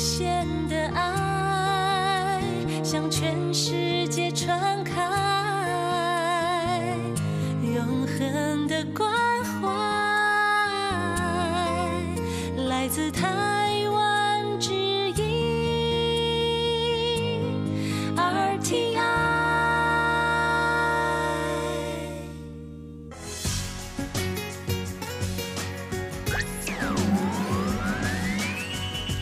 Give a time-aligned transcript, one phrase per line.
[0.00, 2.40] 限的爱
[2.82, 4.96] 向全世界传开，
[7.62, 9.29] 永恒的光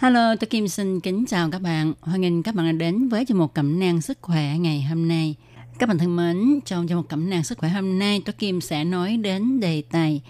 [0.00, 1.92] Hello, tôi Kim xin kính chào các bạn.
[2.00, 5.08] Hoan nghênh các bạn đã đến với chương mục cẩm nang sức khỏe ngày hôm
[5.08, 5.34] nay.
[5.78, 8.60] Các bạn thân mến, trong chương mục cẩm nang sức khỏe hôm nay, tôi Kim
[8.60, 10.20] sẽ nói đến đề tài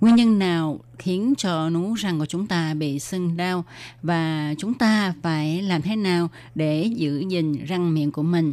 [0.00, 3.64] nguyên nhân nào khiến cho nú răng của chúng ta bị sưng đau
[4.02, 8.52] và chúng ta phải làm thế nào để giữ gìn răng miệng của mình.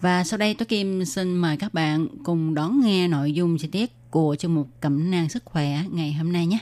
[0.00, 3.68] Và sau đây tôi Kim xin mời các bạn cùng đón nghe nội dung chi
[3.68, 6.58] tiết của chương mục cẩm nang sức khỏe ngày hôm nay nhé.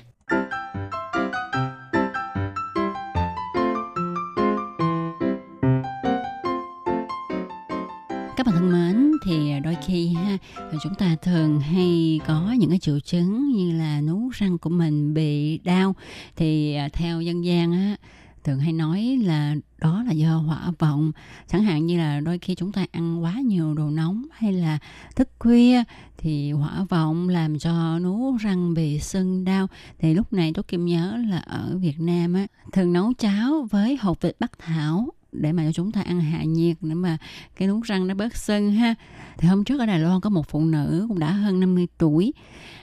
[10.83, 15.15] Chúng ta thường hay có những cái triệu chứng như là nú răng của mình
[15.15, 15.95] bị đau.
[16.37, 17.97] Thì à, theo dân gian á,
[18.45, 21.12] thường hay nói là đó là do hỏa vọng.
[21.49, 24.79] Chẳng hạn như là đôi khi chúng ta ăn quá nhiều đồ nóng hay là
[25.17, 25.83] thức khuya
[26.19, 29.67] thì hỏa vọng làm cho nú răng bị sưng đau.
[29.99, 33.97] Thì lúc này tôi kim nhớ là ở Việt Nam á, thường nấu cháo với
[33.97, 37.19] hột vịt bắc thảo để mà cho chúng ta ăn hạ nhiệt, để mà
[37.57, 38.95] cái nút răng nó bớt sưng ha.
[39.39, 42.33] Thì hôm trước ở Đài Loan có một phụ nữ cũng đã hơn 50 tuổi.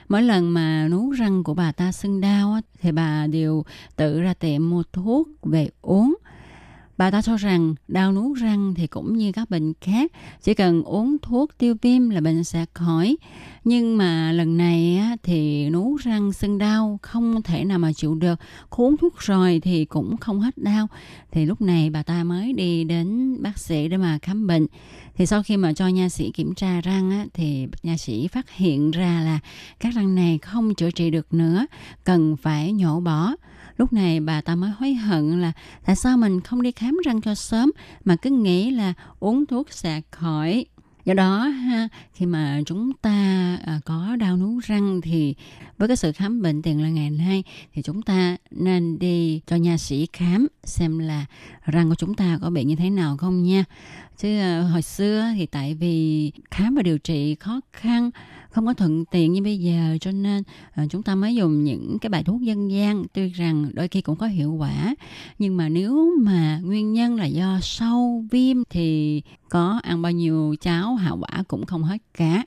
[0.08, 3.64] Mỗi lần mà nút răng của bà ta sưng đau thì bà đều
[3.96, 6.16] tự ra tiệm mua thuốc về uống.
[6.98, 10.12] Bà ta cho rằng đau nuốt răng thì cũng như các bệnh khác,
[10.42, 13.16] chỉ cần uống thuốc tiêu viêm là bệnh sẽ khỏi.
[13.64, 18.40] Nhưng mà lần này thì nuốt răng sưng đau không thể nào mà chịu được,
[18.70, 20.86] uống thuốc rồi thì cũng không hết đau.
[21.30, 24.66] Thì lúc này bà ta mới đi đến bác sĩ để mà khám bệnh.
[25.16, 28.50] Thì sau khi mà cho nha sĩ kiểm tra răng á, thì nha sĩ phát
[28.50, 29.38] hiện ra là
[29.80, 31.66] các răng này không chữa trị được nữa,
[32.04, 33.32] cần phải nhổ bỏ
[33.78, 35.52] lúc này bà ta mới hối hận là
[35.84, 37.72] tại sao mình không đi khám răng cho sớm
[38.04, 40.66] mà cứ nghĩ là uống thuốc sẽ khỏi.
[41.04, 43.10] Do đó ha khi mà chúng ta
[43.66, 45.34] à, có đau nú răng thì
[45.78, 47.44] với cái sự khám bệnh tiền là ngày nay
[47.74, 51.26] thì chúng ta nên đi cho nha sĩ khám xem là
[51.64, 53.64] răng của chúng ta có bị như thế nào không nha.
[54.18, 58.10] Chứ à, hồi xưa thì tại vì khám và điều trị khó khăn
[58.56, 60.42] không có thuận tiện như bây giờ cho nên
[60.82, 63.04] uh, chúng ta mới dùng những cái bài thuốc dân gian.
[63.12, 64.94] Tuy rằng đôi khi cũng có hiệu quả
[65.38, 70.54] nhưng mà nếu mà nguyên nhân là do sâu viêm thì có ăn bao nhiêu
[70.60, 72.44] cháo hạ quả cũng không hết cả.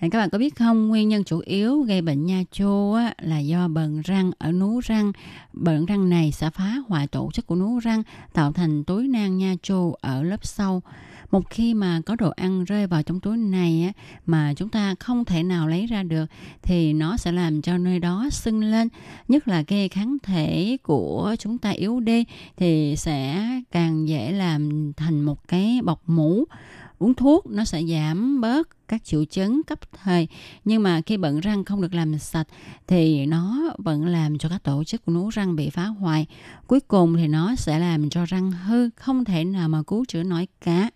[0.00, 3.38] Các bạn có biết không, nguyên nhân chủ yếu gây bệnh nha chô á, là
[3.38, 5.12] do bần răng ở nú răng.
[5.52, 9.38] Bần răng này sẽ phá hoại tổ chức của nú răng, tạo thành túi nang
[9.38, 10.82] nha chô ở lớp sâu
[11.30, 14.94] một khi mà có đồ ăn rơi vào trong túi này á, mà chúng ta
[15.00, 16.26] không thể nào lấy ra được
[16.62, 18.88] thì nó sẽ làm cho nơi đó sưng lên.
[19.28, 22.24] Nhất là cái kháng thể của chúng ta yếu đi
[22.56, 26.44] thì sẽ càng dễ làm thành một cái bọc mũ.
[26.98, 30.28] Uống thuốc nó sẽ giảm bớt các triệu chứng cấp thời
[30.64, 32.46] nhưng mà khi bận răng không được làm sạch
[32.86, 36.26] thì nó vẫn làm cho các tổ chức của nú răng bị phá hoại.
[36.66, 40.22] Cuối cùng thì nó sẽ làm cho răng hư không thể nào mà cứu chữa
[40.22, 40.90] nổi cả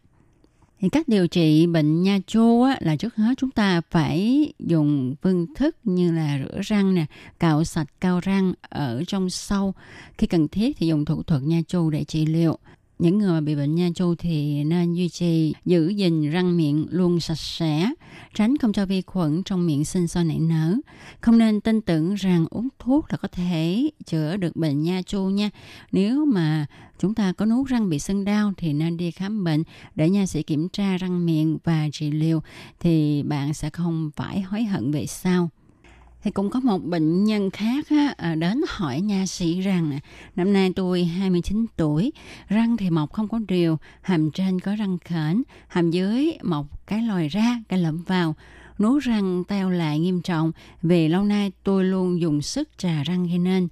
[0.82, 5.14] thì cách điều trị bệnh nha chô á, là trước hết chúng ta phải dùng
[5.22, 7.06] phương thức như là rửa răng nè,
[7.40, 9.74] cạo sạch cao răng ở trong sâu.
[10.18, 12.58] Khi cần thiết thì dùng thủ thuật nha chô để trị liệu
[12.98, 17.20] những người bị bệnh nha chu thì nên duy trì giữ gìn răng miệng luôn
[17.20, 17.92] sạch sẽ,
[18.34, 20.76] tránh không cho vi khuẩn trong miệng sinh sôi nảy nở.
[21.20, 25.24] Không nên tin tưởng rằng uống thuốc là có thể chữa được bệnh nha chu
[25.24, 25.50] nha.
[25.92, 26.66] Nếu mà
[26.98, 29.62] chúng ta có nuốt răng bị sưng đau thì nên đi khám bệnh
[29.94, 32.42] để nha sĩ kiểm tra răng miệng và trị liệu
[32.80, 35.50] thì bạn sẽ không phải hối hận về sau
[36.22, 39.98] thì cũng có một bệnh nhân khác á, à, đến hỏi nha sĩ rằng
[40.36, 42.12] năm nay tôi 29 tuổi,
[42.48, 47.02] răng thì mọc không có đều, hàm trên có răng khểnh, hàm dưới mọc cái
[47.02, 48.34] lòi ra, cái lẫm vào,
[48.78, 50.52] nú răng teo lại nghiêm trọng
[50.82, 53.68] vì lâu nay tôi luôn dùng sức trà răng gây nên.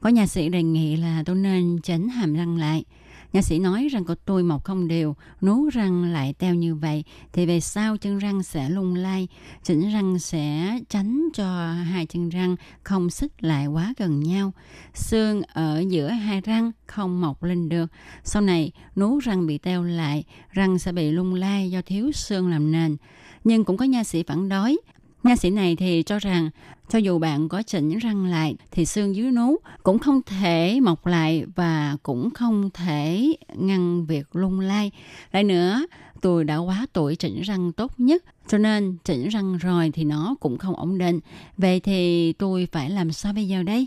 [0.00, 2.84] Có nhà sĩ đề nghị là tôi nên chỉnh hàm răng lại.
[3.32, 7.04] Nha sĩ nói răng của tôi mọc không đều, nú răng lại teo như vậy,
[7.32, 9.28] thì về sau chân răng sẽ lung lay.
[9.62, 14.52] Chỉnh răng sẽ tránh cho hai chân răng không xích lại quá gần nhau.
[14.94, 17.86] Xương ở giữa hai răng không mọc lên được.
[18.24, 22.50] Sau này, nú răng bị teo lại, răng sẽ bị lung lay do thiếu xương
[22.50, 22.96] làm nền.
[23.44, 24.76] Nhưng cũng có nha sĩ phản đối,
[25.22, 26.50] Nha sĩ này thì cho rằng
[26.88, 31.06] cho dù bạn có chỉnh răng lại thì xương dưới nú cũng không thể mọc
[31.06, 34.90] lại và cũng không thể ngăn việc lung lay.
[35.32, 35.86] Lại nữa,
[36.20, 40.34] tôi đã quá tuổi chỉnh răng tốt nhất cho nên chỉnh răng rồi thì nó
[40.40, 41.20] cũng không ổn định.
[41.56, 43.86] Vậy thì tôi phải làm sao bây giờ đây?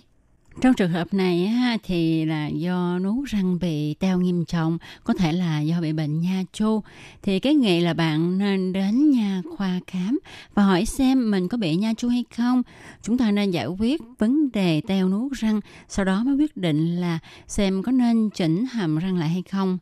[0.60, 1.50] Trong trường hợp này
[1.84, 6.22] thì là do nú răng bị teo nghiêm trọng, có thể là do bị bệnh
[6.22, 6.82] nha chu.
[7.22, 10.20] Thì cái nghị là bạn nên đến nha khoa khám
[10.54, 12.64] và hỏi xem mình có bị nha chu hay không.
[13.02, 16.96] Chúng ta nên giải quyết vấn đề teo nú răng, sau đó mới quyết định
[16.96, 19.78] là xem có nên chỉnh hàm răng lại hay không.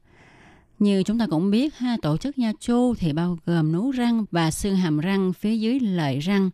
[0.80, 4.26] Như chúng ta cũng biết ha, tổ chức nha chu thì bao gồm nú răng
[4.32, 6.50] và xương hàm răng phía dưới lợi răng.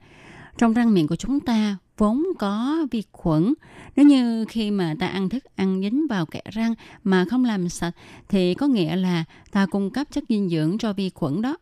[0.57, 3.53] Trong răng miệng của chúng ta vốn có vi khuẩn.
[3.95, 7.69] Nếu như khi mà ta ăn thức ăn dính vào kẽ răng mà không làm
[7.69, 7.93] sạch,
[8.29, 11.57] thì có nghĩa là ta cung cấp chất dinh dưỡng cho vi khuẩn đó.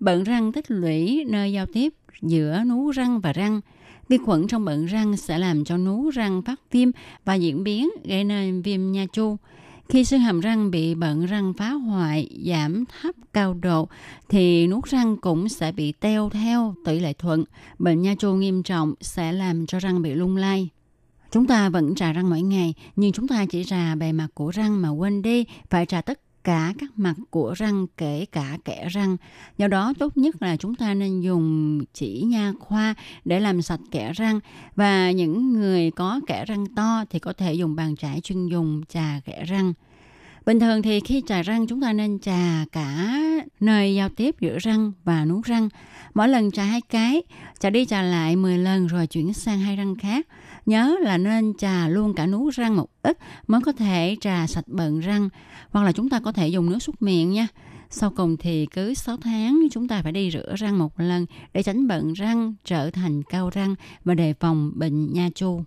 [0.00, 3.60] Bận răng tích lũy nơi giao tiếp giữa nú răng và răng.
[4.08, 6.90] Vi khuẩn trong bận răng sẽ làm cho nú răng phát viêm
[7.24, 9.36] và diễn biến, gây nên viêm nha chu.
[9.88, 13.88] Khi xương hàm răng bị bận răng phá hoại, giảm thấp cao độ,
[14.28, 17.44] thì nuốt răng cũng sẽ bị teo theo tỷ lệ thuận.
[17.78, 20.68] Bệnh nha chu nghiêm trọng sẽ làm cho răng bị lung lay.
[21.30, 24.50] Chúng ta vẫn trà răng mỗi ngày, nhưng chúng ta chỉ trà bề mặt của
[24.50, 28.88] răng mà quên đi phải trà tất cả các mặt của răng, kể cả kẽ
[28.90, 29.16] răng.
[29.58, 32.94] Do đó, tốt nhất là chúng ta nên dùng chỉ nha khoa
[33.24, 34.40] để làm sạch kẽ răng
[34.76, 38.82] và những người có kẽ răng to thì có thể dùng bàn chải chuyên dùng
[38.88, 39.72] chà kẽ răng.
[40.46, 43.20] Bình thường thì khi chà răng chúng ta nên chà cả
[43.60, 45.68] nơi giao tiếp giữa răng và nuốt răng.
[46.14, 47.22] Mỗi lần chà hai cái,
[47.58, 50.26] chà đi chà lại 10 lần rồi chuyển sang hai răng khác.
[50.66, 54.68] Nhớ là nên chà luôn cả nuốt răng một ít mới có thể trà sạch
[54.68, 55.28] bận răng.
[55.70, 57.48] Hoặc là chúng ta có thể dùng nước súc miệng nha.
[57.90, 61.62] Sau cùng thì cứ 6 tháng chúng ta phải đi rửa răng một lần để
[61.62, 65.62] tránh bận răng trở thành cao răng và đề phòng bệnh nha chu.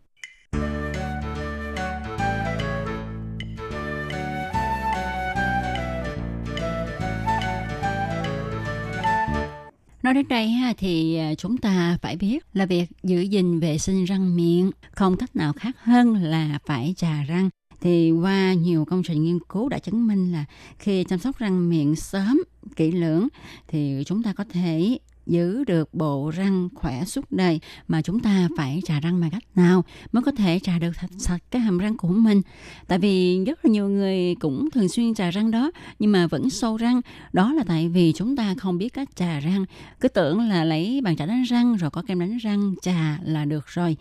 [10.03, 13.77] Nói đến đây ha, thì à, chúng ta phải biết là việc giữ gìn vệ
[13.77, 17.49] sinh răng miệng không cách nào khác hơn là phải trà răng.
[17.81, 20.45] Thì qua nhiều công trình nghiên cứu đã chứng minh là
[20.79, 22.43] khi chăm sóc răng miệng sớm,
[22.75, 23.27] kỹ lưỡng
[23.67, 24.99] thì chúng ta có thể
[25.29, 29.43] giữ được bộ răng khỏe suốt đời mà chúng ta phải trà răng bằng cách
[29.55, 32.41] nào mới có thể trà được thật sạch cái hàm răng của mình.
[32.87, 36.49] Tại vì rất là nhiều người cũng thường xuyên trà răng đó, nhưng mà vẫn
[36.49, 37.01] sâu răng.
[37.33, 39.65] Đó là tại vì chúng ta không biết cách trà răng.
[39.99, 43.45] Cứ tưởng là lấy bàn chải đánh răng, rồi có kem đánh răng, trà là
[43.45, 43.97] được rồi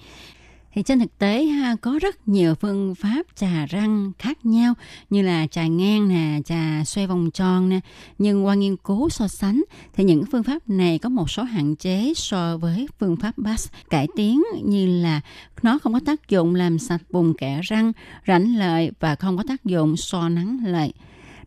[0.79, 4.75] thì trên thực tế ha có rất nhiều phương pháp trà răng khác nhau
[5.11, 7.81] như là trà ngang nè, trà xoay vòng tròn nè.
[8.19, 9.63] Nhưng qua nghiên cứu so sánh
[9.95, 13.69] thì những phương pháp này có một số hạn chế so với phương pháp BAS
[13.91, 15.21] cải tiến như là
[15.63, 17.93] nó không có tác dụng làm sạch vùng kẽ răng,
[18.27, 20.93] rãnh lợi và không có tác dụng so nắng lợi.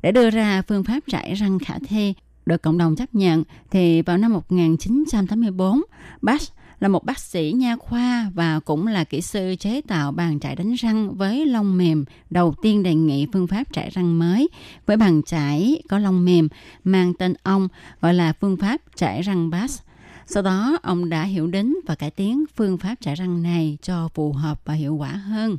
[0.02, 2.14] Để đưa ra phương pháp trải răng khả thi
[2.46, 5.82] được cộng đồng chấp nhận thì vào năm 1984,
[6.22, 6.52] Bass
[6.82, 10.56] là một bác sĩ nha khoa và cũng là kỹ sư chế tạo bàn chải
[10.56, 14.50] đánh răng với lông mềm đầu tiên đề nghị phương pháp chải răng mới
[14.86, 16.48] với bàn chải có lông mềm
[16.84, 17.68] mang tên ông
[18.02, 19.82] gọi là phương pháp chải răng Bass.
[20.26, 24.08] Sau đó, ông đã hiểu đến và cải tiến phương pháp chải răng này cho
[24.08, 25.58] phù hợp và hiệu quả hơn.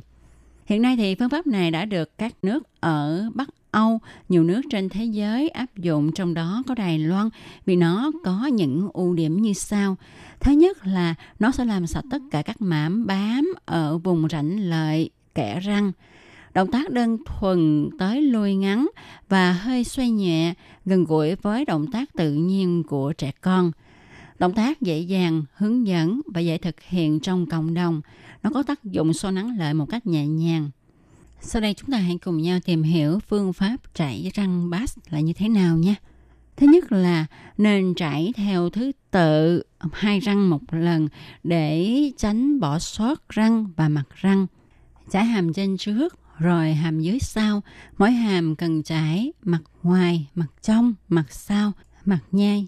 [0.65, 4.61] Hiện nay thì phương pháp này đã được các nước ở Bắc Âu, nhiều nước
[4.69, 7.29] trên thế giới áp dụng trong đó có Đài Loan
[7.65, 9.97] vì nó có những ưu điểm như sau.
[10.39, 14.69] Thứ nhất là nó sẽ làm sạch tất cả các mảm bám ở vùng rãnh
[14.69, 15.91] lợi kẽ răng.
[16.53, 18.87] Động tác đơn thuần tới lui ngắn
[19.29, 20.53] và hơi xoay nhẹ,
[20.85, 23.71] gần gũi với động tác tự nhiên của trẻ con.
[24.39, 28.01] Động tác dễ dàng, hướng dẫn và dễ thực hiện trong cộng đồng.
[28.43, 30.69] Nó có tác dụng so nắng lợi một cách nhẹ nhàng.
[31.41, 35.19] Sau đây chúng ta hãy cùng nhau tìm hiểu phương pháp chảy răng bass là
[35.19, 35.95] như thế nào nha.
[36.57, 37.25] Thứ nhất là
[37.57, 39.63] nên chảy theo thứ tự
[39.93, 41.07] hai răng một lần
[41.43, 44.47] để tránh bỏ sót răng và mặt răng.
[45.11, 47.61] Chảy hàm trên trước rồi hàm dưới sau.
[47.97, 51.71] Mỗi hàm cần chảy mặt ngoài, mặt trong, mặt sau,
[52.05, 52.67] mặt nhai.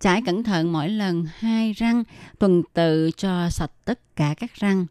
[0.00, 2.04] Chải cẩn thận mỗi lần hai răng,
[2.38, 4.86] tuần tự cho sạch tất cả các răng.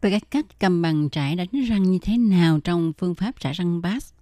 [0.00, 3.52] Về các cách cầm bằng chải đánh răng như thế nào trong phương pháp chải
[3.52, 4.12] răng bass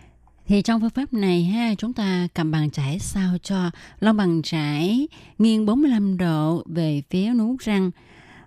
[0.46, 3.70] Thì trong phương pháp này ha, chúng ta cầm bàn chải sao cho
[4.00, 5.08] lông bàn chải
[5.38, 7.90] nghiêng 45 độ về phía nú răng,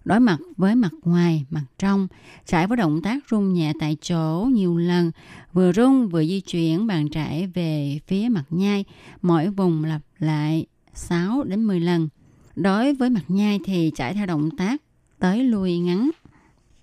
[0.05, 2.07] đối mặt với mặt ngoài, mặt trong,
[2.45, 5.11] chải với động tác rung nhẹ tại chỗ nhiều lần,
[5.53, 8.85] vừa rung vừa di chuyển bàn chải về phía mặt nhai,
[9.21, 10.65] mỗi vùng lặp lại.
[10.93, 12.09] 6 đến 10 lần.
[12.55, 14.81] Đối với mặt nhai thì trải theo động tác
[15.19, 16.09] tới lui ngắn.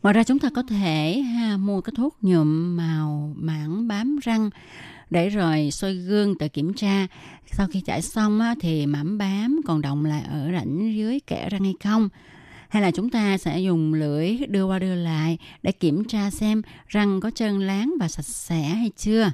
[0.02, 4.50] Ngoài ra chúng ta có thể ha, mua cái thuốc nhuộm màu mảng bám răng
[5.10, 7.06] để rồi soi gương tự kiểm tra
[7.46, 11.48] sau khi chải xong á, thì mảm bám còn động lại ở rãnh dưới kẽ
[11.50, 12.08] răng hay không
[12.68, 16.62] hay là chúng ta sẽ dùng lưỡi đưa qua đưa lại để kiểm tra xem
[16.88, 19.32] răng có trơn láng và sạch sẽ hay chưa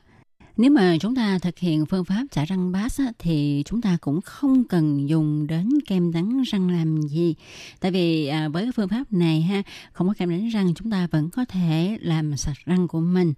[0.57, 3.99] nếu mà chúng ta thực hiện phương pháp chải răng bát á, thì chúng ta
[4.01, 7.35] cũng không cần dùng đến kem đánh răng làm gì.
[7.81, 11.07] Tại vì à, với phương pháp này ha không có kem đánh răng chúng ta
[11.11, 13.33] vẫn có thể làm sạch răng của mình.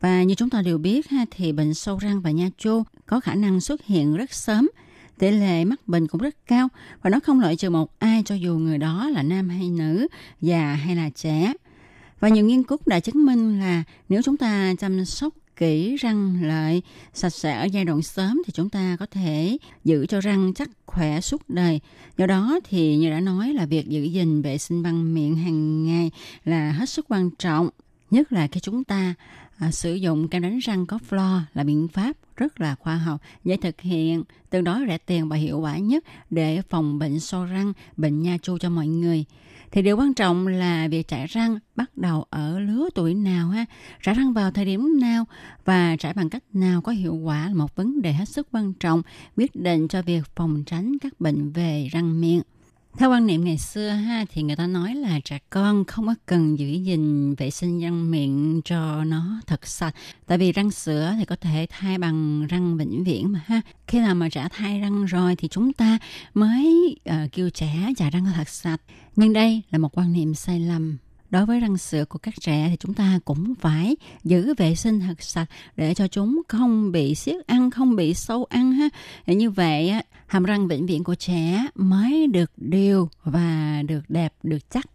[0.00, 3.20] Và như chúng ta đều biết ha thì bệnh sâu răng và nha chô có
[3.20, 4.68] khả năng xuất hiện rất sớm
[5.18, 6.68] tỷ lệ mắc bệnh cũng rất cao.
[7.02, 10.06] Và nó không loại trừ một ai cho dù người đó là nam hay nữ,
[10.40, 11.52] già hay là trẻ.
[12.20, 16.42] Và nhiều nghiên cứu đã chứng minh là nếu chúng ta chăm sóc kỹ răng
[16.42, 16.82] lợi
[17.14, 20.70] sạch sẽ ở giai đoạn sớm thì chúng ta có thể giữ cho răng chắc
[20.86, 21.80] khỏe suốt đời.
[22.16, 25.86] Do đó thì như đã nói là việc giữ gìn vệ sinh răng miệng hàng
[25.86, 26.10] ngày
[26.44, 27.68] là hết sức quan trọng,
[28.10, 29.14] nhất là khi chúng ta
[29.58, 33.20] à, sử dụng kem đánh răng có flo là biện pháp rất là khoa học,
[33.44, 37.44] dễ thực hiện, tương đối rẻ tiền và hiệu quả nhất để phòng bệnh sâu
[37.44, 39.24] răng, bệnh nha chu cho mọi người.
[39.72, 43.64] Thì điều quan trọng là việc trải răng bắt đầu ở lứa tuổi nào ha,
[44.02, 45.24] trải răng vào thời điểm nào
[45.64, 48.72] và trải bằng cách nào có hiệu quả là một vấn đề hết sức quan
[48.72, 49.02] trọng
[49.36, 52.42] quyết định cho việc phòng tránh các bệnh về răng miệng.
[52.98, 56.14] Theo quan niệm ngày xưa ha thì người ta nói là trẻ con không có
[56.26, 59.94] cần giữ gìn vệ sinh răng miệng cho nó thật sạch.
[60.26, 63.60] Tại vì răng sữa thì có thể thay bằng răng vĩnh viễn mà ha.
[63.86, 65.98] Khi nào mà trẻ thay răng rồi thì chúng ta
[66.34, 68.80] mới uh, kêu trẻ chà răng thật sạch.
[69.16, 70.96] Nhưng đây là một quan niệm sai lầm
[71.30, 75.00] đối với răng sữa của các trẻ thì chúng ta cũng phải giữ vệ sinh
[75.00, 78.88] thật sạch để cho chúng không bị siết ăn, không bị sâu ăn ha.
[79.26, 79.92] Để như vậy
[80.26, 84.86] hàm răng vĩnh viễn của trẻ mới được đều và được đẹp, được chắc.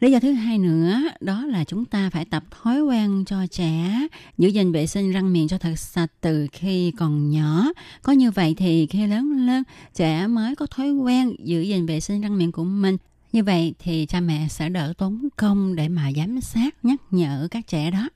[0.00, 4.06] Lý do thứ hai nữa, đó là chúng ta phải tập thói quen cho trẻ,
[4.38, 7.66] giữ gìn vệ sinh răng miệng cho thật sạch từ khi còn nhỏ.
[8.02, 9.62] Có như vậy thì khi lớn lên,
[9.94, 12.96] trẻ mới có thói quen giữ gìn vệ sinh răng miệng của mình
[13.32, 17.48] như vậy thì cha mẹ sẽ đỡ tốn công để mà giám sát, nhắc nhở
[17.50, 18.08] các trẻ đó.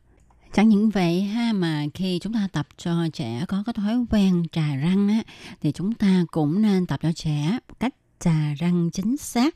[0.53, 4.43] Chẳng những vậy ha mà khi chúng ta tập cho trẻ có cái thói quen
[4.53, 5.23] trà răng á
[5.61, 9.55] thì chúng ta cũng nên tập cho trẻ cách trà răng chính xác,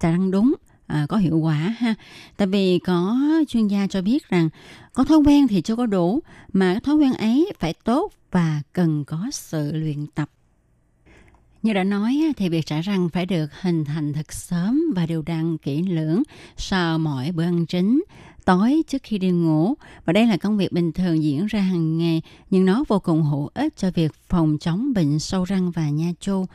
[0.00, 0.54] trà răng đúng
[0.86, 1.94] à, có hiệu quả ha.
[2.36, 4.48] Tại vì có chuyên gia cho biết rằng
[4.92, 6.20] có thói quen thì chưa có đủ
[6.52, 10.30] mà cái thói quen ấy phải tốt và cần có sự luyện tập
[11.64, 15.22] như đã nói thì việc trả răng phải được hình thành thật sớm và đều
[15.22, 16.22] đặn kỹ lưỡng
[16.56, 18.04] sau mỗi bữa ăn chính,
[18.44, 19.74] tối trước khi đi ngủ.
[20.04, 23.22] Và đây là công việc bình thường diễn ra hàng ngày, nhưng nó vô cùng
[23.22, 26.46] hữu ích cho việc phòng chống bệnh sâu răng và nha chu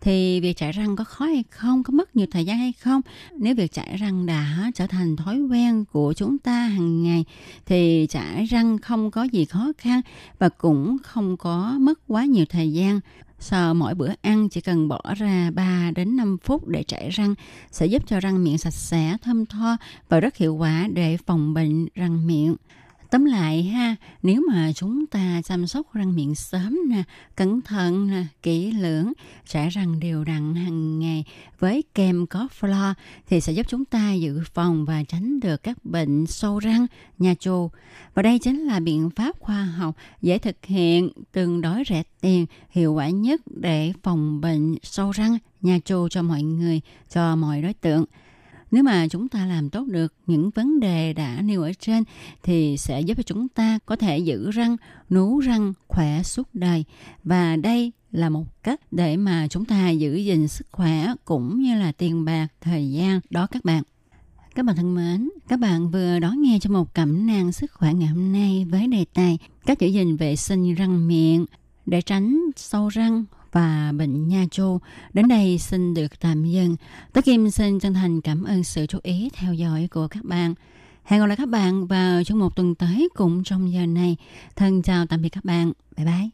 [0.00, 3.00] thì việc chải răng có khó hay không, có mất nhiều thời gian hay không?
[3.32, 7.24] Nếu việc chải răng đã trở thành thói quen của chúng ta hàng ngày
[7.66, 10.00] thì chải răng không có gì khó khăn
[10.38, 13.00] và cũng không có mất quá nhiều thời gian.
[13.38, 17.34] Sau mỗi bữa ăn chỉ cần bỏ ra 3 đến 5 phút để chảy răng
[17.70, 19.76] sẽ giúp cho răng miệng sạch sẽ, thơm tho
[20.08, 22.56] và rất hiệu quả để phòng bệnh răng miệng.
[23.10, 27.02] Tóm lại ha, nếu mà chúng ta chăm sóc răng miệng sớm nè,
[27.36, 29.12] cẩn thận nè, kỹ lưỡng,
[29.48, 31.24] chải răng đều đặn hàng ngày
[31.58, 32.94] với kem có flo
[33.28, 36.86] thì sẽ giúp chúng ta dự phòng và tránh được các bệnh sâu răng,
[37.18, 37.70] nha chu.
[38.14, 42.46] Và đây chính là biện pháp khoa học dễ thực hiện, tương đối rẻ tiền,
[42.70, 47.62] hiệu quả nhất để phòng bệnh sâu răng, nha chu cho mọi người, cho mọi
[47.62, 48.04] đối tượng.
[48.70, 52.04] Nếu mà chúng ta làm tốt được những vấn đề đã nêu ở trên
[52.42, 54.76] thì sẽ giúp cho chúng ta có thể giữ răng,
[55.10, 56.84] nú răng khỏe suốt đời.
[57.24, 61.78] Và đây là một cách để mà chúng ta giữ gìn sức khỏe cũng như
[61.78, 63.82] là tiền bạc, thời gian đó các bạn.
[64.54, 67.94] Các bạn thân mến, các bạn vừa đón nghe cho một cẩm nang sức khỏe
[67.94, 71.46] ngày hôm nay với đề tài cách giữ gìn vệ sinh răng miệng
[71.86, 73.24] để tránh sâu răng
[73.56, 74.78] và bệnh nha chu.
[75.12, 76.76] Đến đây xin được tạm dừng.
[77.12, 80.54] Tất Kim xin chân thành cảm ơn sự chú ý, theo dõi của các bạn.
[81.04, 84.16] Hẹn gặp lại các bạn vào trong một tuần tới cũng trong giờ này.
[84.56, 85.72] Thân chào tạm biệt các bạn.
[85.96, 86.30] Bye bye.